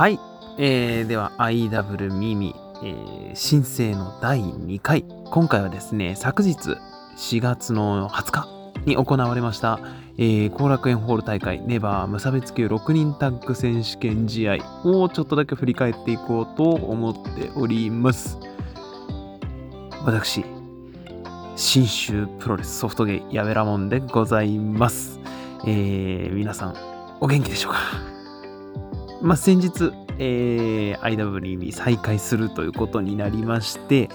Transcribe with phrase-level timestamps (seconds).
[0.00, 0.18] はい、
[0.56, 6.78] えー、では IW ミミ、えー、申請の第2回今回はですね昨日
[7.18, 8.48] 4月の20日
[8.86, 9.78] に行われました
[10.16, 18.38] えー、後楽園ホール大会ネバー無差別級6人タッグ選手権試合をちょっとだけ振り返っていこうと思っております。
[20.04, 20.44] 私、
[21.56, 25.20] 新州プロレスソフトゲイやべらもんでございます。
[25.66, 26.74] えー、皆さん、
[27.20, 28.19] お元気でしょうか？
[29.22, 34.08] まあ、先日、えー、IWB 再開するということになりまして、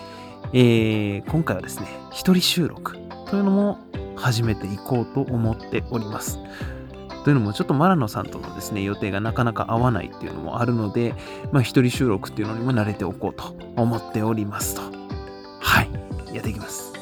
[0.53, 2.97] えー、今回はですね、一人収録
[3.29, 3.79] というのも
[4.15, 6.39] 始めていこうと思っております。
[7.23, 11.15] というのもちょっとマラノさんとのですね予定がなかなか合わないっていうのもあるので、
[11.51, 14.81] まあ一人収録っていうのにも慣れておこうと思っておりますと。
[15.59, 15.89] はい、
[16.35, 16.93] やっていきます。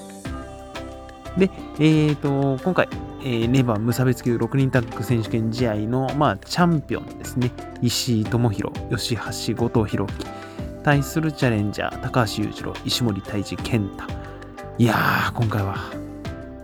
[1.37, 1.49] で、
[1.79, 2.87] えっ、ー、と、今回、
[3.23, 7.51] えー、ネバー無差別級6人タッグ選手権試合の、まあ、チャンピオンですね。
[7.81, 10.25] 石井智弘、吉橋後藤弘樹。
[10.83, 14.03] 対するチャレンジャー、高橋裕次郎、石森泰治、健太。
[14.77, 16.03] いやー、今回は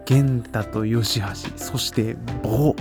[0.09, 2.73] 玄太と吉橋そして棒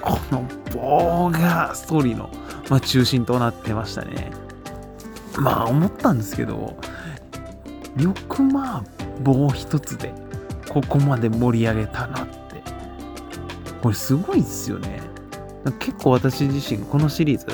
[0.00, 2.30] この棒がストーリーの、
[2.70, 4.30] まあ、中心となってましたね
[5.36, 6.76] まあ思ったんですけど
[7.96, 8.84] よくまあ
[9.22, 10.12] 棒一つで
[10.68, 12.43] ここまで盛り上げたなって
[13.84, 15.00] これすごいですよね。
[15.78, 17.46] 結構私自身このシリーズ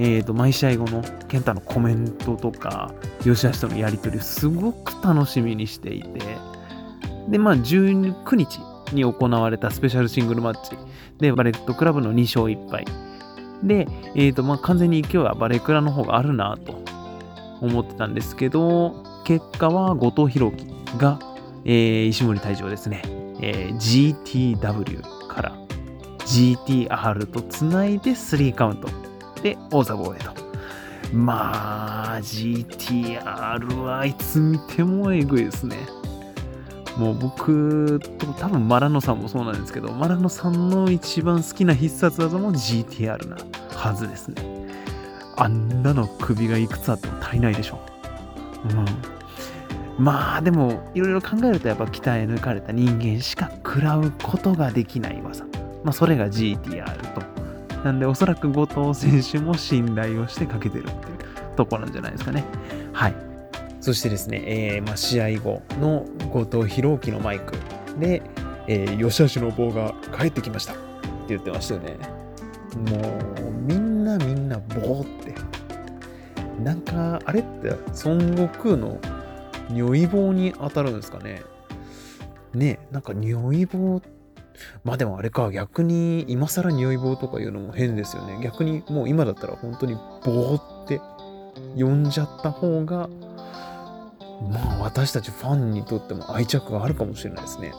[0.00, 2.94] えーと、毎試合後の健太のコメントとか
[3.24, 6.20] 吉橋とのやり取りをすごく楽しみにしていて
[7.28, 8.60] で、まあ、19日
[8.92, 10.76] に行われたスペシャルシングルマッチ。
[11.18, 12.84] で、バレットクラブの2勝1敗。
[13.62, 16.80] で、え、ー、と、まあ、完全に勢いはバレクラの方があるなと
[17.60, 20.66] 思ってたんですけど、結果は後藤弘樹
[20.96, 21.18] が、
[21.64, 23.02] えー、石森隊長ですね、
[23.42, 25.67] えー、GTW から
[26.28, 28.88] GTR とつないで3カウント
[29.42, 30.32] で王座防衛と。
[31.12, 35.76] まあ、GTR はいつ見てもえぐいですね。
[36.98, 43.36] もう僕と多分マラノさんもそうなんですけど、マラノさんの一番好きな必殺技も GTR な
[43.74, 44.42] はずですね。
[45.36, 47.80] あんなの首がいくつあっても足りないでしょ。
[48.68, 50.04] うん。
[50.04, 55.47] まあでも、いろいろ考えるとやっぱ鍛え抜かれた人間しか食らうことができない技。
[55.84, 56.84] まあそれが GTR
[57.14, 57.22] と。
[57.84, 60.96] なんでおそらく後藤選手も信頼をしてかけてるっていう
[61.56, 62.44] ところなんじゃないですかね。
[62.92, 63.14] はい。
[63.80, 67.54] そしてですね、えー、まあ、試合後の後藤弘樹のマイク
[67.98, 68.22] で、
[68.66, 70.80] えー、吉橋の棒が帰ってきましたって
[71.28, 71.96] 言ってましたよね。
[72.90, 72.96] も
[73.48, 75.34] う、みんなみんな棒って。
[76.62, 77.70] なんか、あれって
[78.04, 78.98] 孫悟空の
[79.70, 81.42] 如意棒に当たるんですかね。
[82.52, 84.02] ねなんか如意棒
[84.84, 88.38] まあでもあれか、逆に今更如意棒とか言うのも変ですよね。
[88.42, 91.00] 逆にもう今だったら本当に棒って
[91.76, 93.08] 呼んじゃった方が
[94.50, 97.72] まあ私たちファンにとっても愛着があるかもしれないですね。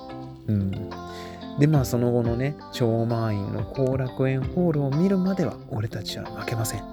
[0.48, 0.90] うん。
[1.60, 6.84] でまあその後のね、超満員の後楽園ホールを見るまでは俺たちは負けません。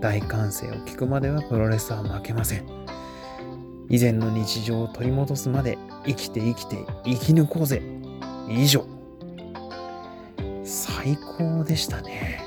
[0.00, 2.64] 大歓声を聞くまではプロレスは負けません。
[3.88, 5.76] 以前の日常を取り戻すまで
[6.06, 7.82] 生きて生きて生き抜こうぜ。
[8.48, 8.91] 以上。
[11.02, 12.44] 最高でしたね。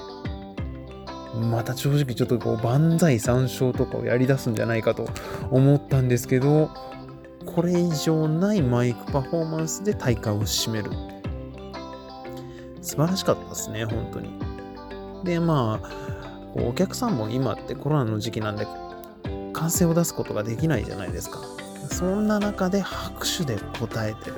[1.52, 5.10] また正直ちょっとこう万歳三唱とかをやり出すんじゃないかと
[5.52, 6.70] 思ったんですけど
[7.46, 10.90] これ以上ないマイクパフォーマンスで大会を締める。
[12.82, 14.40] 素晴らしかったですね本当に。
[15.26, 15.90] でまあ
[16.54, 18.66] お客さんも今ってコロナの時期なんで
[19.52, 21.42] 歓声を出すことができないじゃないですか。
[21.92, 24.36] そんな中で拍手で応えてる。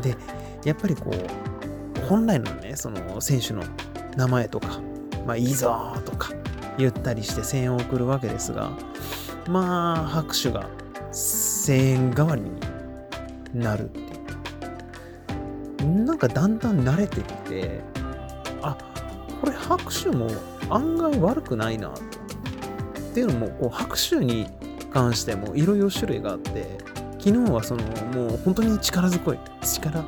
[0.00, 0.16] で
[0.64, 1.55] やっぱりこう
[2.08, 3.62] 本来のねその選手の
[4.16, 4.80] 名前とか
[5.26, 6.30] まあいいぞとか
[6.78, 8.70] 言ったりして声援を送るわけですが、
[9.48, 10.68] まあ拍手が
[11.12, 12.50] 声援代わりに
[13.54, 14.06] なるっていう。
[16.04, 17.80] なんかだんだん慣れてきて、
[18.62, 18.76] あ、
[19.40, 20.28] これ拍手も
[20.68, 21.90] 案外悪くないな。
[21.90, 21.92] っ
[23.14, 24.48] ていうのも、こう拍手に
[24.92, 26.76] 関してもいろいろ種類があって、
[27.18, 27.82] 昨日はその
[28.12, 30.04] もう本当に力強い、力、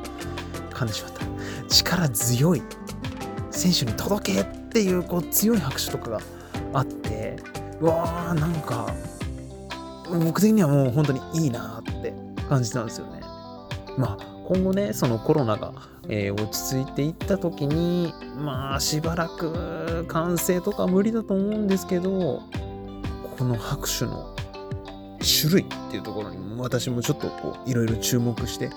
[0.70, 1.25] 噛んでしまった。
[1.69, 2.62] 力強い
[3.50, 6.20] 選手に届けっていうこう強い拍手とかが
[6.73, 7.37] あって
[7.81, 8.93] うわーなんか
[10.25, 12.15] 僕的にはもう本当にいいなって
[12.49, 13.20] 感じたんですよね。
[13.99, 15.75] まあ今後ねそのコロナが、
[16.09, 22.43] えー、落ち着いていった時にまあしばらく完成とか無理だと思うんですけど
[23.37, 24.35] この拍手の
[25.19, 28.70] 種類っていうところに私もちょっとこういろいろ注目して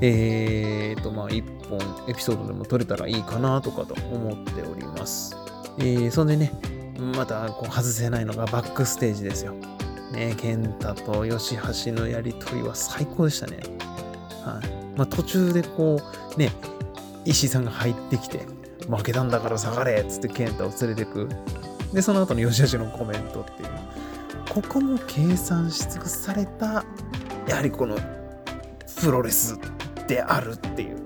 [0.00, 5.36] えーとまあ一本エピソードでも撮れたらいいかなとかと思っております。
[5.78, 6.52] えー、そんでね、
[7.16, 9.54] またこう外せないのがバックステージですよ。
[10.12, 13.58] ね、健太と吉橋のやりとりは最高でしたね。
[14.44, 16.00] はいまあ、途中でこ
[16.36, 16.52] うね
[17.24, 18.40] 石井さんが入ってきて
[18.88, 21.28] 負けたんだから下がれっつって健太を連れてく
[21.92, 23.68] でその後の吉橋のコメントっていう
[24.54, 26.84] ここも計算し尽くされた
[27.48, 27.96] やはりこの
[29.00, 29.58] プロレス
[30.06, 31.04] であるっていう。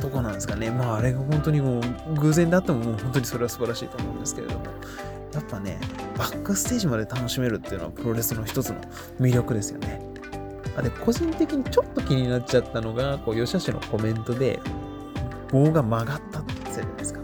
[0.00, 0.70] とこなんですかね。
[0.70, 4.66] まああれが本当にもう偶然であってももう本当にそれは素晴らしいと思うんですけれども。
[5.32, 5.78] やっぱね
[6.16, 8.80] バックステージまで楽しめるっていうのはプロレスの一つの
[9.20, 10.00] 魅力ですよね。
[10.76, 14.60] あで個人的にちょっと気になっちゃったのがこう吉橋のコメントで
[15.50, 17.15] 棒が曲がったって言ってたじゃないですか。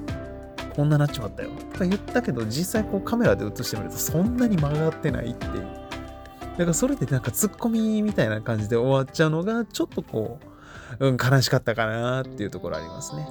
[0.75, 1.51] こんななっちまったよ。
[1.73, 5.67] とか言ったけど実際こうカメラで映してみるとそんなに曲がってないっていう。
[6.53, 10.39] だからそれでなんかツッコミみたいな感じで終わっちゃうのがちょっとこ
[10.99, 13.27] う、うん、悲しかったかなっていうところありますね。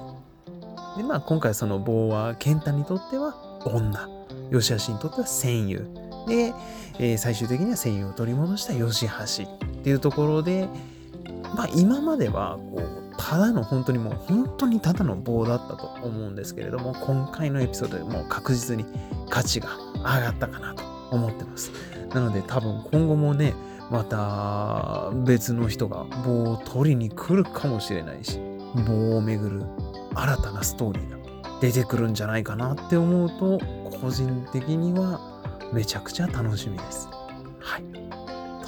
[0.96, 4.08] でまあ今回その棒は健太にとっては女。
[4.50, 5.86] 吉橋にとっては戦友。
[6.26, 6.54] で、
[6.98, 10.68] えー、最終的には戦友を取り戻した吉橋っていうところで
[11.56, 18.84] まあ今まではこうただの本当にもう本当にただの棒だったと思うんですけれども今回のエピソードでもう確実に
[19.28, 21.70] 価値が上がったかなと思ってます。
[22.14, 23.54] なので多分今後もね
[23.90, 28.38] また別の人が棒を取りに来るかもしれないし
[28.86, 29.62] 棒をめぐる
[30.14, 31.18] 新たなストーリーが
[31.60, 33.60] 出てくるんじゃないかなって思うと
[34.00, 35.20] 個人的には
[35.72, 37.08] めちゃくちゃ楽しみです。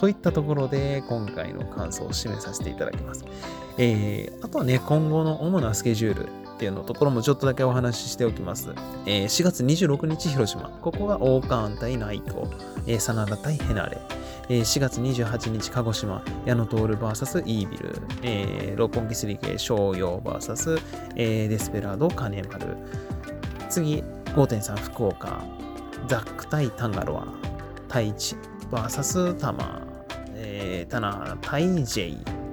[0.04, 3.24] はいといったところで今回の感想を締めさせていただきます
[3.78, 8.72] えー、あとはね、今後の主なスケジュールっていうのところもちょっとだけお話ししておきます。
[9.06, 10.68] えー、4月26日、広島。
[10.68, 12.36] ここが王冠対内藤、
[12.86, 13.98] えー、真田対ヘナレ。
[14.48, 20.80] えー、4月28日、鹿児島、矢野徹 VS イービル、えー、六本木スリケ商用 VS、
[21.16, 22.76] えー、デスペラード金丸。
[23.68, 24.04] 次、
[24.36, 25.42] 5.3福岡、
[26.06, 27.26] ザック対タンガロア、
[27.88, 28.36] 太一
[28.70, 29.83] VS タマー、
[30.34, 32.44] えー、タナ対ジェイ。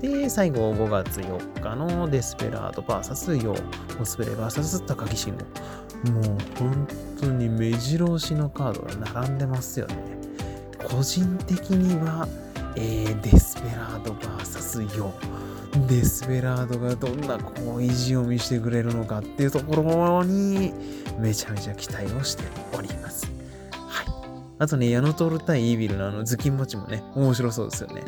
[0.00, 6.10] で、最後5月4日のデスペラード VS ヨー、オスプレイ VS 高木慎吾。
[6.10, 6.24] もう
[6.58, 6.88] 本
[7.20, 9.96] 当に目白押しのカードが並んでますよね。
[10.84, 12.26] 個人的には、
[12.76, 15.40] えー、デスペラード VS ヨー。
[15.86, 20.72] デスペラードがどんなこう意地を見せてくれるのかっていうところに
[21.18, 22.44] めちゃめちゃ期待をして
[22.76, 23.39] おります。
[24.60, 28.04] あとね、矢野徹対イービルのあの頭巾持ちもね、面白そうですよね。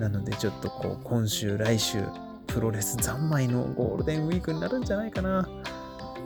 [0.00, 2.02] なのでちょっとこう今週来週
[2.48, 5.48] プロレス三昧のゴールデンウィークになるんじゃないかな。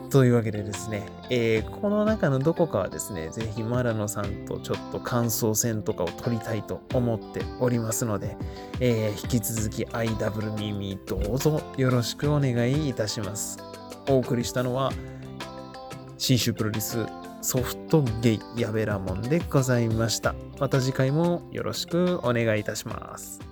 [0.09, 8.35] というわけでですね、えー、この中のどこかはですね、ぜひマラノさんとちょっと感想戦とかを取りたいと思っておりますので、
[8.79, 13.59] えー、引き続き IW 耳どうぞよろしくお願いいたします。
[14.09, 14.91] お送りしたのは、
[16.17, 17.05] 新州プロレス
[17.41, 20.35] ソフトゲイヤベラモンでございました。
[20.59, 23.50] また次回もよろしくお願いいたします。